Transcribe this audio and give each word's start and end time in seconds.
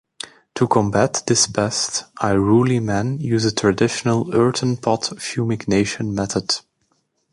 To 0.55 0.67
combat 0.67 1.21
this 1.27 1.45
pest, 1.45 2.05
Irula 2.15 2.81
men 2.81 3.19
use 3.19 3.45
a 3.45 3.51
traditional 3.53 4.33
earthen 4.33 4.77
pot 4.77 5.11
fumigation 5.19 6.15
method. 6.15 6.55